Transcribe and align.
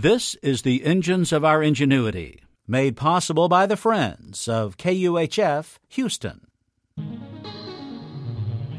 This 0.00 0.36
is 0.44 0.62
the 0.62 0.84
Engines 0.84 1.32
of 1.32 1.44
Our 1.44 1.60
Ingenuity, 1.60 2.40
made 2.68 2.96
possible 2.96 3.48
by 3.48 3.66
the 3.66 3.76
friends 3.76 4.46
of 4.46 4.76
KUHF 4.76 5.78
Houston. 5.88 6.46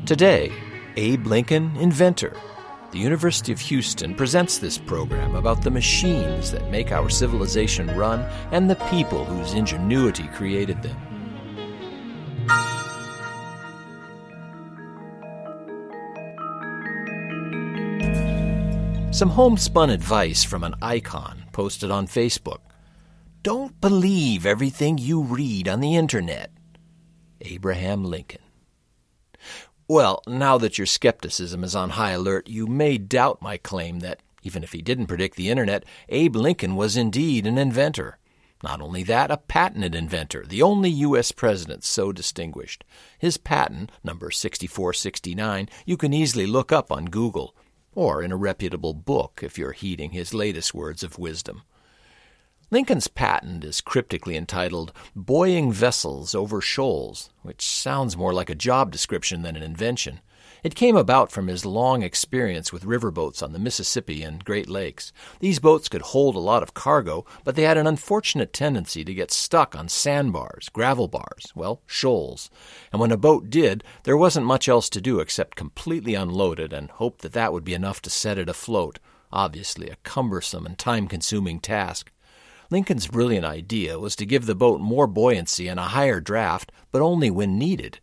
Today, 0.06 0.50
Abe 0.96 1.28
Lincoln, 1.28 1.76
inventor. 1.76 2.38
The 2.94 3.00
University 3.00 3.52
of 3.52 3.60
Houston 3.60 4.16
presents 4.16 4.60
this 4.60 4.78
program 4.78 5.36
about 5.36 5.62
the 5.62 5.70
machines 5.70 6.54
that 6.54 6.72
make 6.72 6.94
our 6.94 7.10
civilization 7.10 7.94
run 7.98 8.22
and 8.54 8.70
the 8.70 8.82
people 8.90 9.26
whose 9.26 9.54
ingenuity 9.54 10.30
created 10.30 10.82
them. 10.82 11.09
Some 19.12 19.32
homespun 19.32 19.90
advice 19.90 20.44
from 20.44 20.64
an 20.64 20.76
icon 20.84 21.46
posted 21.52 21.90
on 21.90 22.06
Facebook. 22.06 22.60
Don't 23.42 23.82
believe 23.82 24.46
everything 24.46 25.00
you 25.00 25.24
read 25.24 25.68
on 25.68 25.80
the 25.80 25.96
internet. 25.96 26.52
Abraham 27.42 28.06
Lincoln. 28.06 28.42
Well, 29.88 30.22
now 30.28 30.60
that 30.60 30.78
your 30.78 30.86
skepticism 30.86 31.64
is 31.64 31.76
on 31.76 31.90
high 31.92 32.12
alert, 32.12 32.48
you 32.48 32.68
may 32.68 33.00
doubt 33.00 33.42
my 33.42 33.58
claim 33.58 34.02
that, 34.02 34.22
even 34.44 34.64
if 34.64 34.74
he 34.74 34.82
didn't 34.82 35.08
predict 35.08 35.38
the 35.38 35.50
internet, 35.50 35.86
Abe 36.10 36.36
Lincoln 36.36 36.76
was 36.76 36.96
indeed 36.96 37.48
an 37.48 37.58
inventor. 37.58 38.20
Not 38.64 38.80
only 38.80 39.02
that, 39.04 39.32
a 39.32 39.38
patented 39.38 39.96
inventor, 39.96 40.46
the 40.46 40.62
only 40.62 40.92
U.S. 40.92 41.32
president 41.32 41.84
so 41.84 42.12
distinguished. 42.12 42.84
His 43.18 43.38
patent, 43.38 43.92
number 44.04 44.30
6469, 44.30 45.68
you 45.88 45.98
can 45.98 46.14
easily 46.14 46.46
look 46.46 46.72
up 46.72 46.92
on 46.92 47.06
Google 47.06 47.56
or 47.96 48.22
in 48.22 48.32
a 48.32 48.38
reputable 48.38 48.94
book 48.94 49.42
if 49.44 49.58
you're 49.58 49.72
heeding 49.72 50.12
his 50.12 50.34
latest 50.34 50.74
words 50.74 51.04
of 51.04 51.20
wisdom. 51.20 51.64
Lincoln's 52.72 53.08
patent 53.08 53.64
is 53.64 53.82
cryptically 53.82 54.38
entitled 54.38 54.94
Buoying 55.16 55.72
Vessels 55.72 56.36
Over 56.36 56.62
Shoals, 56.62 57.32
which 57.42 57.66
sounds 57.66 58.16
more 58.16 58.34
like 58.34 58.50
a 58.50 58.56
job 58.56 58.92
description 58.92 59.42
than 59.42 59.56
an 59.56 59.64
invention. 59.64 60.20
It 60.62 60.76
came 60.76 60.98
about 60.98 61.32
from 61.32 61.48
his 61.48 61.66
long 61.66 62.04
experience 62.04 62.74
with 62.74 62.84
riverboats 62.84 63.42
on 63.42 63.54
the 63.54 63.60
Mississippi 63.60 64.24
and 64.24 64.44
Great 64.44 64.70
Lakes. 64.70 65.14
These 65.40 65.60
boats 65.60 65.88
could 65.88 66.02
hold 66.02 66.36
a 66.36 66.40
lot 66.40 66.64
of 66.64 66.74
cargo, 66.74 67.26
but 67.46 67.56
they 67.56 67.64
had 67.64 67.78
an 67.78 67.88
unfortunate 67.88 68.52
tendency 68.52 69.06
to 69.06 69.14
get 69.14 69.32
stuck 69.32 69.74
on 69.76 69.88
sandbars, 69.88 70.68
gravel 70.70 71.08
bars, 71.08 71.54
well, 71.56 71.82
shoals. 71.86 72.50
And 72.92 73.00
when 73.00 73.12
a 73.12 73.18
boat 73.18 73.50
did, 73.50 73.84
there 74.04 74.18
wasn't 74.18 74.46
much 74.46 74.68
else 74.68 74.90
to 74.90 75.02
do 75.02 75.20
except 75.20 75.56
completely 75.56 76.14
unload 76.14 76.60
it 76.60 76.74
and 76.74 76.92
hope 76.92 77.20
that 77.20 77.34
that 77.34 77.54
would 77.54 77.64
be 77.64 77.74
enough 77.74 78.02
to 78.02 78.10
set 78.10 78.38
it 78.38 78.50
afloat. 78.50 79.00
Obviously, 79.32 79.90
a 79.90 79.98
cumbersome 80.04 80.66
and 80.66 80.78
time 80.78 81.08
consuming 81.08 81.60
task. 81.60 82.12
Lincoln's 82.72 83.08
brilliant 83.08 83.46
idea 83.46 83.98
was 83.98 84.16
to 84.18 84.26
give 84.26 84.46
the 84.46 84.56
boat 84.56 84.82
more 84.82 85.08
buoyancy 85.08 85.68
and 85.68 85.80
a 85.80 85.84
higher 85.84 86.20
draft, 86.20 86.72
but 86.92 87.02
only 87.02 87.32
when 87.32 87.58
needed. 87.58 88.00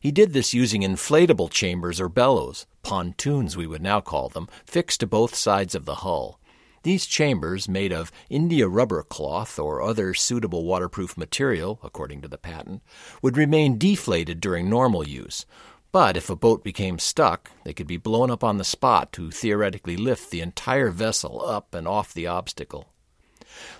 He 0.00 0.10
did 0.10 0.32
this 0.32 0.54
using 0.54 0.80
inflatable 0.80 1.50
chambers 1.50 2.00
or 2.00 2.08
bellows, 2.08 2.66
pontoons 2.82 3.54
we 3.54 3.66
would 3.66 3.82
now 3.82 4.00
call 4.00 4.30
them, 4.30 4.48
fixed 4.64 5.00
to 5.00 5.06
both 5.06 5.34
sides 5.34 5.74
of 5.74 5.84
the 5.84 5.96
hull. 5.96 6.40
These 6.82 7.04
chambers, 7.04 7.68
made 7.68 7.92
of 7.92 8.10
India 8.30 8.66
rubber 8.66 9.02
cloth 9.02 9.58
or 9.58 9.82
other 9.82 10.14
suitable 10.14 10.64
waterproof 10.64 11.18
material, 11.18 11.78
according 11.82 12.22
to 12.22 12.28
the 12.28 12.38
patent, 12.38 12.82
would 13.20 13.36
remain 13.36 13.76
deflated 13.76 14.40
during 14.40 14.70
normal 14.70 15.06
use. 15.06 15.44
But 15.92 16.16
if 16.16 16.30
a 16.30 16.36
boat 16.36 16.64
became 16.64 16.98
stuck, 16.98 17.50
they 17.64 17.74
could 17.74 17.86
be 17.86 17.98
blown 17.98 18.30
up 18.30 18.42
on 18.42 18.56
the 18.56 18.64
spot 18.64 19.12
to 19.12 19.30
theoretically 19.30 19.98
lift 19.98 20.30
the 20.30 20.40
entire 20.40 20.88
vessel 20.88 21.44
up 21.44 21.74
and 21.74 21.86
off 21.86 22.14
the 22.14 22.26
obstacle. 22.26 22.88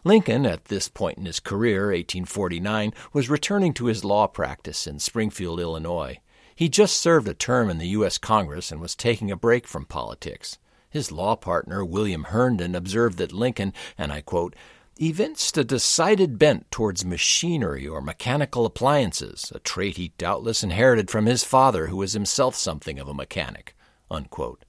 Lincoln, 0.05 0.47
at 0.47 0.67
this 0.67 0.89
point 0.89 1.19
in 1.19 1.27
his 1.27 1.41
career, 1.41 1.87
1849, 1.87 2.93
was 3.13 3.31
returning 3.31 3.73
to 3.75 3.87
his 3.87 4.05
law 4.05 4.27
practice 4.27 4.87
in 4.87 4.99
Springfield, 4.99 5.61
Illinois. 5.61 6.19
He 6.55 6.69
just 6.69 6.98
served 6.98 7.29
a 7.29 7.35
term 7.35 7.70
in 7.70 7.79
the 7.79 7.89
U.S. 7.89 8.19
Congress 8.19 8.70
and 8.70 8.80
was 8.80 8.95
taking 8.95 9.30
a 9.30 9.36
break 9.36 9.67
from 9.67 9.86
politics. 9.86 10.59
His 10.91 11.13
law 11.13 11.36
partner, 11.36 11.85
William 11.85 12.25
Herndon, 12.25 12.75
observed 12.75 13.17
that 13.19 13.33
Lincoln, 13.33 13.73
and 13.97 14.13
I 14.13 14.20
quote, 14.20 14.55
evinced 15.01 15.57
a 15.57 15.64
decided 15.64 16.39
bent 16.39 16.70
towards 16.70 17.05
machinery 17.05 17.86
or 17.86 18.03
mechanical 18.03 18.67
appliances, 18.67 19.51
a 19.55 19.59
trait 19.61 19.97
he 19.97 20.13
doubtless 20.19 20.63
inherited 20.63 21.11
from 21.11 21.27
his 21.27 21.45
father, 21.45 21.86
who 21.86 21.97
was 21.97 22.13
himself 22.13 22.55
something 22.55 22.98
of 22.98 23.09
a 23.09 23.14
mechanic. 23.14 23.75
Unquote. 24.11 24.64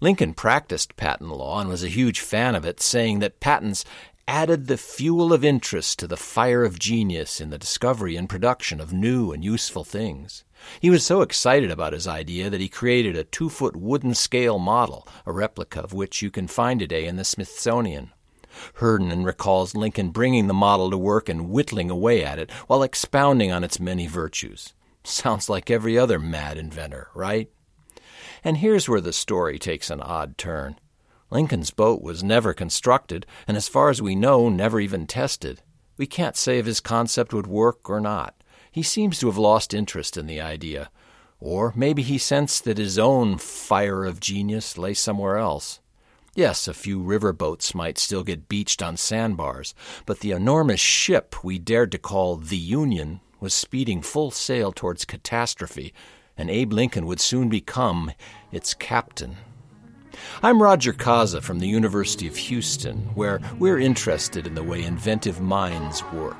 Lincoln 0.00 0.34
practiced 0.34 0.96
patent 0.96 1.30
law 1.30 1.60
and 1.60 1.70
was 1.70 1.82
a 1.82 1.88
huge 1.88 2.20
fan 2.20 2.54
of 2.54 2.66
it, 2.66 2.80
saying 2.80 3.20
that 3.20 3.40
patents 3.40 3.84
added 4.26 4.66
the 4.66 4.76
fuel 4.76 5.32
of 5.32 5.44
interest 5.44 5.98
to 5.98 6.06
the 6.06 6.16
fire 6.16 6.64
of 6.64 6.78
genius 6.78 7.40
in 7.40 7.50
the 7.50 7.58
discovery 7.58 8.16
and 8.16 8.28
production 8.28 8.80
of 8.80 8.92
new 8.92 9.32
and 9.32 9.44
useful 9.44 9.84
things. 9.84 10.44
He 10.80 10.90
was 10.90 11.04
so 11.04 11.20
excited 11.20 11.70
about 11.70 11.92
his 11.92 12.06
idea 12.06 12.48
that 12.50 12.60
he 12.60 12.68
created 12.68 13.16
a 13.16 13.24
two 13.24 13.48
foot 13.48 13.76
wooden 13.76 14.14
scale 14.14 14.58
model, 14.58 15.06
a 15.26 15.32
replica 15.32 15.80
of 15.80 15.92
which 15.92 16.22
you 16.22 16.30
can 16.30 16.46
find 16.46 16.80
today 16.80 17.06
in 17.06 17.16
the 17.16 17.24
Smithsonian. 17.24 18.12
Herndon 18.74 19.24
recalls 19.24 19.74
Lincoln 19.74 20.10
bringing 20.10 20.46
the 20.46 20.54
model 20.54 20.90
to 20.90 20.98
work 20.98 21.28
and 21.28 21.50
whittling 21.50 21.90
away 21.90 22.24
at 22.24 22.38
it 22.38 22.50
while 22.66 22.82
expounding 22.82 23.52
on 23.52 23.64
its 23.64 23.80
many 23.80 24.06
virtues. 24.06 24.74
Sounds 25.02 25.48
like 25.48 25.70
every 25.70 25.98
other 25.98 26.18
mad 26.18 26.56
inventor, 26.56 27.08
right? 27.14 27.50
And 28.42 28.58
here's 28.58 28.88
where 28.88 29.00
the 29.00 29.12
story 29.12 29.58
takes 29.58 29.90
an 29.90 30.00
odd 30.00 30.38
turn. 30.38 30.76
Lincoln's 31.34 31.72
boat 31.72 32.00
was 32.00 32.22
never 32.22 32.54
constructed, 32.54 33.26
and 33.48 33.56
as 33.56 33.66
far 33.66 33.90
as 33.90 34.00
we 34.00 34.14
know, 34.14 34.48
never 34.48 34.78
even 34.78 35.04
tested. 35.04 35.62
We 35.96 36.06
can't 36.06 36.36
say 36.36 36.60
if 36.60 36.66
his 36.66 36.78
concept 36.78 37.34
would 37.34 37.48
work 37.48 37.90
or 37.90 38.00
not. 38.00 38.40
He 38.70 38.84
seems 38.84 39.18
to 39.18 39.26
have 39.26 39.36
lost 39.36 39.74
interest 39.74 40.16
in 40.16 40.28
the 40.28 40.40
idea. 40.40 40.90
Or 41.40 41.72
maybe 41.74 42.02
he 42.02 42.18
sensed 42.18 42.62
that 42.64 42.78
his 42.78 43.00
own 43.00 43.38
fire 43.38 44.04
of 44.04 44.20
genius 44.20 44.78
lay 44.78 44.94
somewhere 44.94 45.36
else. 45.36 45.80
Yes, 46.36 46.68
a 46.68 46.72
few 46.72 47.00
river 47.00 47.32
boats 47.32 47.74
might 47.74 47.98
still 47.98 48.22
get 48.22 48.48
beached 48.48 48.80
on 48.80 48.96
sandbars, 48.96 49.74
but 50.06 50.20
the 50.20 50.30
enormous 50.30 50.80
ship 50.80 51.42
we 51.42 51.58
dared 51.58 51.90
to 51.92 51.98
call 51.98 52.36
the 52.36 52.56
Union 52.56 53.20
was 53.40 53.54
speeding 53.54 54.02
full 54.02 54.30
sail 54.30 54.70
towards 54.70 55.04
catastrophe, 55.04 55.92
and 56.36 56.48
Abe 56.48 56.72
Lincoln 56.72 57.06
would 57.06 57.20
soon 57.20 57.48
become 57.48 58.12
its 58.52 58.72
captain. 58.72 59.36
I'm 60.42 60.62
Roger 60.62 60.92
Kaza 60.92 61.42
from 61.42 61.58
the 61.58 61.68
University 61.68 62.26
of 62.26 62.36
Houston, 62.36 62.98
where 63.14 63.40
we're 63.58 63.78
interested 63.78 64.46
in 64.46 64.54
the 64.54 64.62
way 64.62 64.82
inventive 64.82 65.40
minds 65.40 66.02
work. 66.12 66.36